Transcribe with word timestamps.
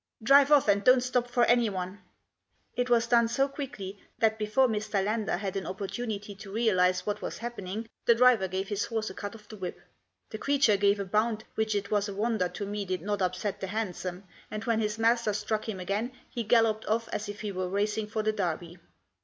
"Drive 0.23 0.51
off, 0.51 0.67
and 0.67 0.83
don't 0.83 1.03
stop 1.03 1.29
for 1.29 1.45
anyone!" 1.45 1.99
It 2.75 2.89
was 2.89 3.05
done 3.05 3.27
so 3.27 3.47
quickly 3.47 3.99
that 4.17 4.39
before 4.39 4.67
Mr. 4.67 5.05
Lander 5.05 5.37
had 5.37 5.55
an 5.55 5.67
opportunity 5.67 6.33
to 6.33 6.51
realise 6.51 7.05
what 7.05 7.21
was 7.21 7.37
happening 7.37 7.87
the 8.05 8.15
driver 8.15 8.47
gave 8.47 8.69
his 8.69 8.85
horse 8.85 9.11
a 9.11 9.13
cut 9.13 9.35
of 9.35 9.47
the 9.47 9.57
whip. 9.57 9.79
The 10.31 10.39
creature 10.39 10.75
gave 10.75 10.99
a 10.99 11.05
bound 11.05 11.43
which 11.53 11.75
it 11.75 11.91
was 11.91 12.09
a 12.09 12.15
wonder 12.15 12.49
to 12.49 12.65
me 12.65 12.83
did 12.83 13.03
not 13.03 13.21
upset 13.21 13.61
the 13.61 13.67
hansom, 13.67 14.23
and 14.49 14.63
when 14.63 14.79
his 14.79 14.97
master 14.97 15.33
struck 15.33 15.69
him 15.69 15.79
again 15.79 16.13
he 16.27 16.41
galloped 16.41 16.87
off 16.87 17.07
as 17.09 17.29
if 17.29 17.41
he 17.41 17.51
were 17.51 17.69
racing 17.69 18.07
for 18.07 18.23
the 18.23 18.33
Derby. 18.33 18.79